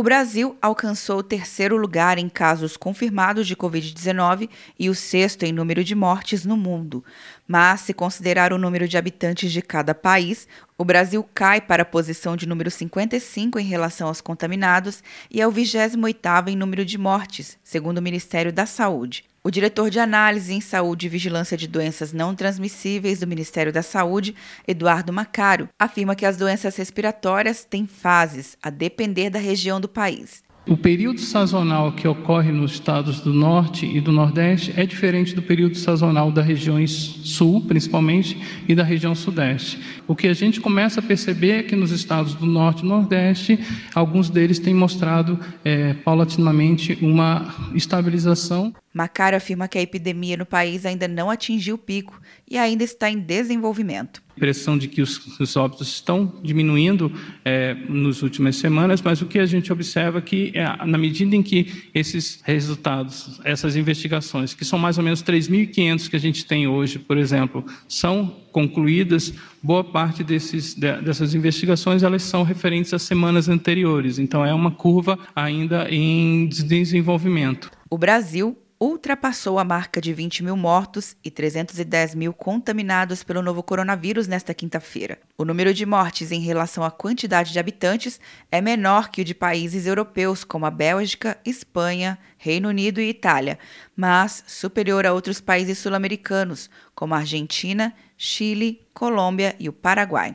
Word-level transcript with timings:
O 0.00 0.02
Brasil 0.02 0.56
alcançou 0.62 1.18
o 1.18 1.22
terceiro 1.22 1.76
lugar 1.76 2.16
em 2.16 2.26
casos 2.26 2.74
confirmados 2.74 3.46
de 3.46 3.54
Covid-19 3.54 4.48
e 4.78 4.88
o 4.88 4.94
sexto 4.94 5.42
em 5.42 5.52
número 5.52 5.84
de 5.84 5.94
mortes 5.94 6.46
no 6.46 6.56
mundo. 6.56 7.04
Mas, 7.46 7.82
se 7.82 7.92
considerar 7.92 8.50
o 8.50 8.56
número 8.56 8.88
de 8.88 8.96
habitantes 8.96 9.52
de 9.52 9.60
cada 9.60 9.94
país, 9.94 10.48
o 10.78 10.86
Brasil 10.86 11.22
cai 11.34 11.60
para 11.60 11.82
a 11.82 11.84
posição 11.84 12.34
de 12.34 12.48
número 12.48 12.70
55 12.70 13.58
em 13.58 13.64
relação 13.64 14.08
aos 14.08 14.22
contaminados 14.22 15.04
e 15.30 15.38
é 15.38 15.46
o 15.46 15.52
28º 15.52 16.48
em 16.48 16.56
número 16.56 16.82
de 16.82 16.96
mortes, 16.96 17.58
segundo 17.62 17.98
o 17.98 18.02
Ministério 18.02 18.50
da 18.50 18.64
Saúde. 18.64 19.29
O 19.42 19.50
diretor 19.50 19.88
de 19.88 19.98
análise 19.98 20.52
em 20.52 20.60
saúde 20.60 21.06
e 21.06 21.08
vigilância 21.08 21.56
de 21.56 21.66
doenças 21.66 22.12
não 22.12 22.34
transmissíveis 22.34 23.20
do 23.20 23.26
Ministério 23.26 23.72
da 23.72 23.80
Saúde, 23.82 24.34
Eduardo 24.68 25.14
Macaro, 25.14 25.66
afirma 25.78 26.14
que 26.14 26.26
as 26.26 26.36
doenças 26.36 26.76
respiratórias 26.76 27.64
têm 27.64 27.86
fases, 27.86 28.58
a 28.62 28.68
depender 28.68 29.30
da 29.30 29.38
região 29.38 29.80
do 29.80 29.88
país. 29.88 30.42
O 30.68 30.76
período 30.76 31.20
sazonal 31.20 31.90
que 31.92 32.06
ocorre 32.06 32.52
nos 32.52 32.72
estados 32.72 33.20
do 33.20 33.32
norte 33.32 33.86
e 33.86 33.98
do 33.98 34.12
nordeste 34.12 34.74
é 34.76 34.84
diferente 34.84 35.34
do 35.34 35.40
período 35.40 35.74
sazonal 35.74 36.30
das 36.30 36.46
regiões 36.46 36.90
sul, 37.24 37.62
principalmente, 37.62 38.38
e 38.68 38.74
da 38.74 38.84
região 38.84 39.14
sudeste. 39.14 39.80
O 40.06 40.14
que 40.14 40.28
a 40.28 40.34
gente 40.34 40.60
começa 40.60 41.00
a 41.00 41.02
perceber 41.02 41.52
é 41.52 41.62
que 41.62 41.74
nos 41.74 41.90
estados 41.90 42.34
do 42.34 42.44
norte 42.44 42.84
e 42.84 42.86
nordeste, 42.86 43.58
alguns 43.94 44.28
deles 44.28 44.58
têm 44.58 44.74
mostrado 44.74 45.40
é, 45.64 45.94
paulatinamente 45.94 46.98
uma 47.00 47.54
estabilização. 47.74 48.74
Macaro 48.92 49.36
afirma 49.36 49.68
que 49.68 49.78
a 49.78 49.82
epidemia 49.82 50.36
no 50.36 50.44
país 50.44 50.84
ainda 50.84 51.06
não 51.06 51.30
atingiu 51.30 51.76
o 51.76 51.78
pico 51.78 52.20
e 52.48 52.58
ainda 52.58 52.82
está 52.82 53.08
em 53.08 53.20
desenvolvimento. 53.20 54.20
Impressão 54.36 54.76
de 54.76 54.88
que 54.88 55.00
os, 55.00 55.38
os 55.38 55.56
óbitos 55.56 55.88
estão 55.88 56.40
diminuindo 56.42 57.12
é, 57.44 57.74
nas 57.88 58.22
últimas 58.22 58.56
semanas, 58.56 59.00
mas 59.00 59.22
o 59.22 59.26
que 59.26 59.38
a 59.38 59.46
gente 59.46 59.72
observa 59.72 60.18
é 60.18 60.22
que, 60.22 60.52
é, 60.54 60.64
na 60.84 60.98
medida 60.98 61.36
em 61.36 61.42
que 61.42 61.84
esses 61.94 62.40
resultados, 62.42 63.40
essas 63.44 63.76
investigações, 63.76 64.54
que 64.54 64.64
são 64.64 64.78
mais 64.78 64.98
ou 64.98 65.04
menos 65.04 65.22
3.500 65.22 66.08
que 66.08 66.16
a 66.16 66.20
gente 66.20 66.44
tem 66.44 66.66
hoje, 66.66 66.98
por 66.98 67.16
exemplo, 67.16 67.64
são 67.86 68.40
concluídas, 68.50 69.32
boa 69.62 69.84
parte 69.84 70.24
desses, 70.24 70.74
dessas 70.74 71.32
investigações 71.34 72.02
elas 72.02 72.22
são 72.22 72.42
referentes 72.42 72.92
às 72.92 73.02
semanas 73.02 73.48
anteriores. 73.48 74.18
Então, 74.18 74.44
é 74.44 74.52
uma 74.52 74.72
curva 74.72 75.16
ainda 75.36 75.88
em 75.88 76.48
desenvolvimento. 76.48 77.70
O 77.88 77.98
Brasil 77.98 78.56
ultrapassou 78.80 79.58
a 79.58 79.64
marca 79.64 80.00
de 80.00 80.10
20 80.14 80.42
mil 80.42 80.56
mortos 80.56 81.14
e 81.22 81.30
310 81.30 82.14
mil 82.14 82.32
contaminados 82.32 83.22
pelo 83.22 83.42
novo 83.42 83.62
coronavírus 83.62 84.26
nesta 84.26 84.54
quinta-feira. 84.54 85.18
O 85.36 85.44
número 85.44 85.74
de 85.74 85.84
mortes 85.84 86.32
em 86.32 86.40
relação 86.40 86.82
à 86.82 86.90
quantidade 86.90 87.52
de 87.52 87.58
habitantes 87.58 88.18
é 88.50 88.58
menor 88.62 89.10
que 89.10 89.20
o 89.20 89.24
de 89.24 89.34
países 89.34 89.86
europeus 89.86 90.44
como 90.44 90.64
a 90.64 90.70
Bélgica, 90.70 91.38
Espanha, 91.44 92.18
Reino 92.38 92.70
Unido 92.70 93.02
e 93.02 93.10
Itália, 93.10 93.58
mas 93.94 94.42
superior 94.46 95.04
a 95.04 95.12
outros 95.12 95.42
países 95.42 95.76
sul-americanos 95.76 96.70
como 96.94 97.14
a 97.14 97.18
Argentina, 97.18 97.94
Chile, 98.16 98.80
Colômbia 98.94 99.54
e 99.58 99.68
o 99.68 99.74
Paraguai. 99.74 100.34